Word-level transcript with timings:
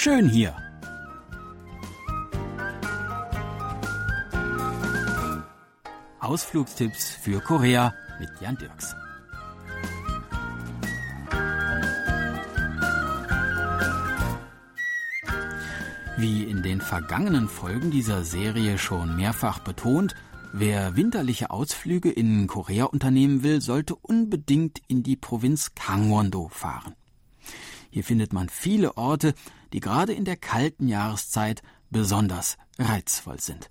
schön 0.00 0.30
hier. 0.30 0.56
Ausflugstipps 6.20 7.10
für 7.10 7.40
Korea 7.40 7.92
mit 8.18 8.30
Jan 8.40 8.56
Dirks. 8.56 8.94
Wie 16.16 16.44
in 16.44 16.62
den 16.62 16.80
vergangenen 16.80 17.48
Folgen 17.48 17.90
dieser 17.90 18.24
Serie 18.24 18.78
schon 18.78 19.16
mehrfach 19.16 19.58
betont, 19.58 20.14
wer 20.54 20.96
winterliche 20.96 21.50
Ausflüge 21.50 22.10
in 22.10 22.46
Korea 22.46 22.86
unternehmen 22.86 23.42
will, 23.42 23.60
sollte 23.60 23.96
unbedingt 23.96 24.80
in 24.88 25.02
die 25.02 25.16
Provinz 25.16 25.72
Gangwon-do 25.74 26.48
fahren. 26.48 26.94
Hier 27.90 28.04
findet 28.04 28.32
man 28.32 28.48
viele 28.48 28.96
Orte, 28.96 29.34
die 29.72 29.80
gerade 29.80 30.12
in 30.12 30.24
der 30.24 30.36
kalten 30.36 30.88
Jahreszeit 30.88 31.62
besonders 31.90 32.56
reizvoll 32.78 33.40
sind. 33.40 33.70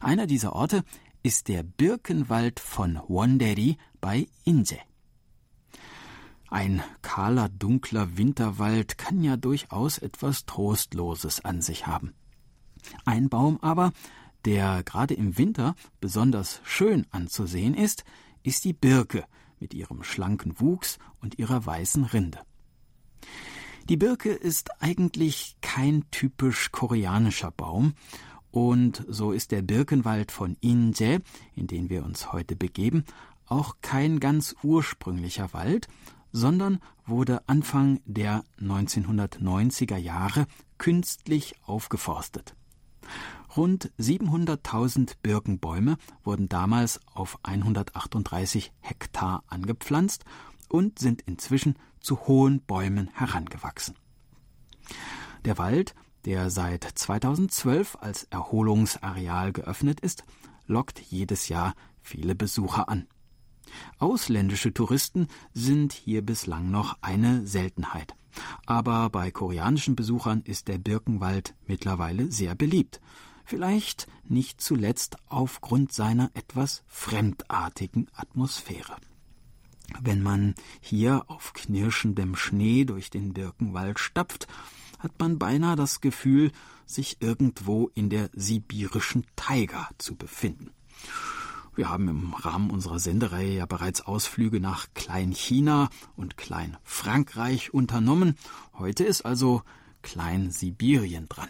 Einer 0.00 0.26
dieser 0.26 0.54
Orte 0.54 0.84
ist 1.22 1.48
der 1.48 1.62
Birkenwald 1.62 2.60
von 2.60 3.00
Wonderi 3.08 3.78
bei 4.00 4.26
Inje. 4.44 4.78
Ein 6.50 6.82
kahler, 7.02 7.48
dunkler 7.48 8.16
Winterwald 8.16 8.98
kann 8.98 9.24
ja 9.24 9.36
durchaus 9.36 9.98
etwas 9.98 10.46
Trostloses 10.46 11.44
an 11.44 11.62
sich 11.62 11.86
haben. 11.86 12.14
Ein 13.04 13.28
Baum 13.28 13.58
aber, 13.60 13.92
der 14.44 14.82
gerade 14.84 15.14
im 15.14 15.38
Winter 15.38 15.74
besonders 16.00 16.60
schön 16.62 17.06
anzusehen 17.10 17.74
ist, 17.74 18.04
ist 18.42 18.64
die 18.64 18.74
Birke 18.74 19.24
mit 19.58 19.74
ihrem 19.74 20.02
schlanken 20.02 20.60
Wuchs 20.60 20.98
und 21.20 21.38
ihrer 21.38 21.64
weißen 21.64 22.04
Rinde. 22.04 22.40
Die 23.90 23.98
Birke 23.98 24.30
ist 24.30 24.80
eigentlich 24.82 25.56
kein 25.60 26.04
typisch 26.10 26.72
koreanischer 26.72 27.50
Baum 27.50 27.92
und 28.50 29.04
so 29.08 29.30
ist 29.30 29.50
der 29.50 29.60
Birkenwald 29.60 30.32
von 30.32 30.56
Inje, 30.62 31.20
in 31.54 31.66
den 31.66 31.90
wir 31.90 32.02
uns 32.02 32.32
heute 32.32 32.56
begeben, 32.56 33.04
auch 33.46 33.76
kein 33.82 34.20
ganz 34.20 34.56
ursprünglicher 34.62 35.52
Wald, 35.52 35.88
sondern 36.32 36.80
wurde 37.04 37.46
Anfang 37.46 38.00
der 38.06 38.44
1990er 38.58 39.98
Jahre 39.98 40.46
künstlich 40.78 41.54
aufgeforstet. 41.66 42.54
Rund 43.54 43.92
700.000 43.98 45.16
Birkenbäume 45.22 45.98
wurden 46.24 46.48
damals 46.48 47.00
auf 47.12 47.38
138 47.42 48.72
Hektar 48.80 49.44
angepflanzt 49.46 50.24
und 50.70 50.98
sind 50.98 51.20
inzwischen 51.26 51.76
zu 52.04 52.26
hohen 52.26 52.60
Bäumen 52.60 53.10
herangewachsen. 53.14 53.96
Der 55.44 55.58
Wald 55.58 55.94
der 56.24 56.50
seit 56.50 56.84
2012 56.84 57.98
als 58.00 58.24
Erholungsareal 58.24 59.52
geöffnet 59.52 60.00
ist, 60.00 60.24
lockt 60.66 61.00
jedes 61.00 61.48
Jahr 61.48 61.74
viele 62.00 62.34
Besucher 62.34 62.88
an. 62.88 63.06
Ausländische 63.98 64.72
Touristen 64.72 65.28
sind 65.52 65.92
hier 65.92 66.22
bislang 66.22 66.70
noch 66.70 66.96
eine 67.00 67.46
Seltenheit. 67.46 68.14
Aber 68.66 69.10
bei 69.10 69.30
koreanischen 69.30 69.96
Besuchern 69.96 70.42
ist 70.42 70.68
der 70.68 70.78
Birkenwald 70.78 71.54
mittlerweile 71.66 72.30
sehr 72.30 72.54
beliebt. 72.54 73.00
Vielleicht 73.44 74.06
nicht 74.24 74.60
zuletzt 74.60 75.16
aufgrund 75.26 75.92
seiner 75.92 76.30
etwas 76.34 76.82
fremdartigen 76.86 78.08
Atmosphäre. 78.14 78.96
Wenn 80.00 80.22
man 80.22 80.54
hier 80.80 81.24
auf 81.28 81.52
knirschendem 81.52 82.36
Schnee 82.36 82.84
durch 82.84 83.10
den 83.10 83.32
Birkenwald 83.32 83.98
stapft, 83.98 84.46
hat 84.98 85.12
man 85.18 85.38
beinahe 85.38 85.76
das 85.76 86.00
Gefühl, 86.00 86.50
sich 86.86 87.20
irgendwo 87.20 87.90
in 87.94 88.10
der 88.10 88.30
sibirischen 88.34 89.26
Taiga 89.36 89.88
zu 89.98 90.16
befinden. 90.16 90.70
Wir 91.76 91.88
haben 91.88 92.08
im 92.08 92.34
Rahmen 92.34 92.70
unserer 92.70 93.00
Sendereihe 93.00 93.56
ja 93.56 93.66
bereits 93.66 94.00
Ausflüge 94.02 94.60
nach 94.60 94.86
Klein-China 94.94 95.90
und 96.16 96.36
Klein-Frankreich 96.36 97.74
unternommen. 97.74 98.36
Heute 98.74 99.04
ist 99.04 99.22
also 99.22 99.62
Klein-Sibirien 100.02 101.28
dran. 101.28 101.48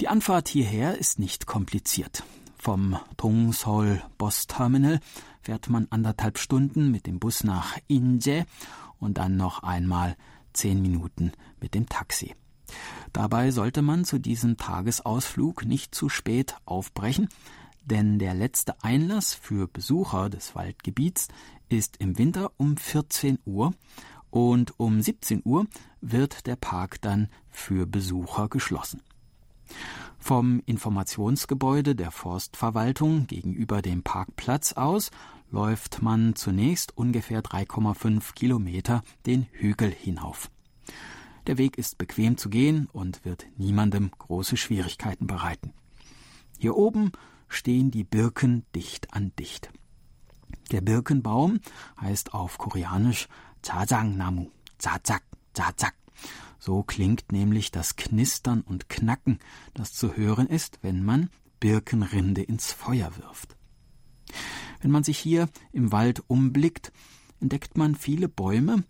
Die 0.00 0.08
Anfahrt 0.08 0.48
hierher 0.48 0.98
ist 0.98 1.18
nicht 1.18 1.46
kompliziert. 1.46 2.24
Vom 2.64 2.96
Tongseol 3.18 4.02
Bus 4.16 4.46
Terminal 4.46 4.98
fährt 5.42 5.68
man 5.68 5.86
anderthalb 5.90 6.38
Stunden 6.38 6.90
mit 6.90 7.06
dem 7.06 7.18
Bus 7.18 7.44
nach 7.44 7.76
Inje 7.88 8.46
und 8.98 9.18
dann 9.18 9.36
noch 9.36 9.62
einmal 9.62 10.16
zehn 10.54 10.80
Minuten 10.80 11.32
mit 11.60 11.74
dem 11.74 11.90
Taxi. 11.90 12.34
Dabei 13.12 13.50
sollte 13.50 13.82
man 13.82 14.06
zu 14.06 14.18
diesem 14.18 14.56
Tagesausflug 14.56 15.66
nicht 15.66 15.94
zu 15.94 16.08
spät 16.08 16.56
aufbrechen, 16.64 17.28
denn 17.84 18.18
der 18.18 18.32
letzte 18.32 18.82
Einlass 18.82 19.34
für 19.34 19.68
Besucher 19.68 20.30
des 20.30 20.54
Waldgebiets 20.54 21.28
ist 21.68 21.98
im 21.98 22.16
Winter 22.16 22.50
um 22.56 22.78
14 22.78 23.40
Uhr 23.44 23.74
und 24.30 24.80
um 24.80 25.02
17 25.02 25.42
Uhr 25.44 25.66
wird 26.00 26.46
der 26.46 26.56
Park 26.56 27.02
dann 27.02 27.28
für 27.50 27.86
Besucher 27.86 28.48
geschlossen. 28.48 29.02
Vom 30.24 30.62
Informationsgebäude 30.64 31.94
der 31.94 32.10
Forstverwaltung 32.10 33.26
gegenüber 33.26 33.82
dem 33.82 34.02
Parkplatz 34.02 34.72
aus 34.72 35.10
läuft 35.50 36.00
man 36.00 36.34
zunächst 36.34 36.96
ungefähr 36.96 37.42
3,5 37.42 38.32
Kilometer 38.32 39.02
den 39.26 39.46
Hügel 39.52 39.90
hinauf. 39.90 40.50
Der 41.46 41.58
Weg 41.58 41.76
ist 41.76 41.98
bequem 41.98 42.38
zu 42.38 42.48
gehen 42.48 42.88
und 42.90 43.26
wird 43.26 43.44
niemandem 43.58 44.12
große 44.18 44.56
Schwierigkeiten 44.56 45.26
bereiten. 45.26 45.74
Hier 46.58 46.74
oben 46.74 47.12
stehen 47.46 47.90
die 47.90 48.04
Birken 48.04 48.64
dicht 48.74 49.12
an 49.12 49.30
dicht. 49.38 49.68
Der 50.70 50.80
Birkenbaum 50.80 51.60
heißt 52.00 52.32
auf 52.32 52.56
Koreanisch 52.56 53.28
Namu, 53.90 54.48
Zazak, 54.78 55.22
Zazak. 55.52 55.92
So 56.64 56.82
klingt 56.82 57.30
nämlich 57.30 57.72
das 57.72 57.96
Knistern 57.96 58.62
und 58.62 58.88
Knacken, 58.88 59.38
das 59.74 59.92
zu 59.92 60.16
hören 60.16 60.46
ist, 60.46 60.78
wenn 60.80 61.04
man 61.04 61.28
Birkenrinde 61.60 62.40
ins 62.40 62.72
Feuer 62.72 63.14
wirft. 63.18 63.54
Wenn 64.80 64.90
man 64.90 65.04
sich 65.04 65.18
hier 65.18 65.50
im 65.72 65.92
Wald 65.92 66.22
umblickt, 66.26 66.90
entdeckt 67.38 67.76
man 67.76 67.94
viele 67.94 68.30
Bäume, 68.30 68.82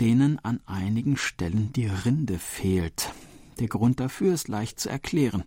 denen 0.00 0.38
an 0.38 0.60
einigen 0.64 1.18
Stellen 1.18 1.70
die 1.74 1.84
Rinde 1.84 2.38
fehlt. 2.38 3.12
Der 3.58 3.68
Grund 3.68 4.00
dafür 4.00 4.32
ist 4.32 4.48
leicht 4.48 4.80
zu 4.80 4.88
erklären. 4.88 5.44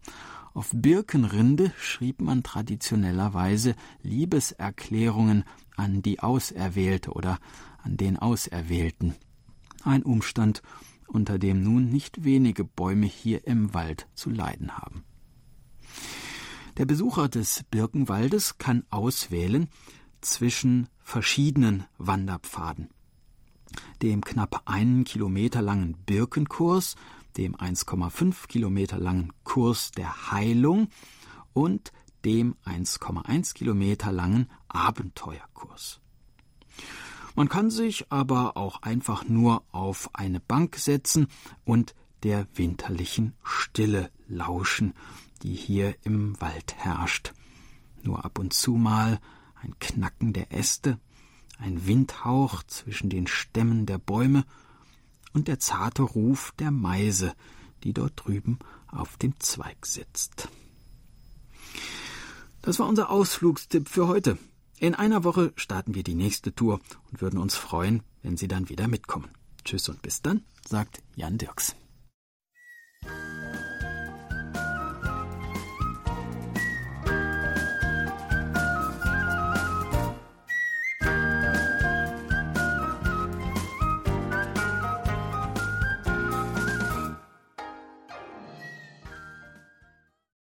Auf 0.54 0.70
Birkenrinde 0.72 1.74
schrieb 1.80 2.22
man 2.22 2.44
traditionellerweise 2.44 3.74
Liebeserklärungen 4.04 5.44
an 5.78 6.04
die 6.04 6.20
Auserwählte 6.20 7.10
oder 7.14 7.40
an 7.82 7.98
den 7.98 8.18
Auserwählten. 8.18 9.16
Ein 9.84 10.04
Umstand, 10.04 10.62
unter 11.08 11.40
dem 11.40 11.64
nun 11.64 11.90
nicht 11.90 12.24
wenige 12.24 12.64
Bäume 12.64 13.06
hier 13.06 13.46
im 13.48 13.74
Wald 13.74 14.08
zu 14.14 14.30
leiden 14.30 14.78
haben. 14.78 15.04
Der 16.78 16.86
Besucher 16.86 17.30
des 17.30 17.64
Birkenwaldes 17.72 18.58
kann 18.58 18.84
auswählen 18.90 19.70
zwischen 20.22 20.90
verschiedenen 21.00 21.86
Wanderpfaden. 21.98 22.90
Dem 24.02 24.22
knapp 24.22 24.64
einen 24.66 25.04
Kilometer 25.04 25.62
langen 25.62 25.96
Birkenkurs, 26.06 26.96
dem 27.38 27.56
1,5 27.56 28.48
Kilometer 28.48 28.98
langen 28.98 29.32
Kurs 29.44 29.92
der 29.92 30.32
Heilung 30.32 30.90
und 31.54 31.92
dem 32.24 32.56
1,1 32.66 33.54
Kilometer 33.54 34.12
langen 34.12 34.50
Abenteuerkurs. 34.68 36.02
Man 37.36 37.50
kann 37.50 37.70
sich 37.70 38.12
aber 38.12 38.56
auch 38.56 38.82
einfach 38.82 39.26
nur 39.28 39.64
auf 39.72 40.10
eine 40.14 40.40
Bank 40.40 40.78
setzen 40.78 41.28
und 41.66 41.94
der 42.24 42.48
winterlichen 42.56 43.34
Stille 43.44 44.10
lauschen, 44.28 44.94
die 45.44 45.54
hier 45.54 45.96
im 46.04 46.40
Wald 46.40 46.76
herrscht. 46.78 47.34
Nur 48.02 48.24
ab 48.24 48.40
und 48.40 48.54
zu 48.54 48.76
mal 48.76 49.20
ein 49.62 49.78
Knacken 49.80 50.32
der 50.32 50.54
Äste, 50.54 50.98
ein 51.60 51.86
Windhauch 51.86 52.64
zwischen 52.64 53.10
den 53.10 53.28
Stämmen 53.28 53.86
der 53.86 53.98
Bäume 53.98 54.46
und 55.34 55.48
der 55.48 55.60
zarte 55.60 56.04
Ruf 56.04 56.54
der 56.58 56.72
Meise, 56.72 57.34
die 57.84 57.94
dort 57.94 58.14
drüben 58.16 58.60
auf 58.88 59.18
dem 59.18 59.40
Zweig 59.40 59.86
sitzt. 59.86 60.48
Das 62.62 62.80
war 62.80 62.88
unser 62.88 63.10
Ausflugstipp 63.10 63.90
für 63.90 64.08
heute. 64.08 64.38
In 64.78 64.94
einer 64.94 65.24
Woche 65.24 65.54
starten 65.56 65.96
wir 65.96 66.04
die 66.04 66.16
nächste 66.16 66.54
Tour 66.54 66.80
und 67.12 67.22
würden 67.22 67.40
uns 67.40 67.56
freuen, 67.56 68.04
wenn 68.24 68.38
Sie 68.38 68.48
dann 68.48 68.70
wieder 68.70 68.88
mitkommen. 68.88 69.30
Tschüss 69.64 69.88
und 69.90 70.02
bis 70.02 70.22
dann, 70.22 70.44
sagt 70.68 71.02
Jan 71.16 71.38
Dirks. 71.38 71.76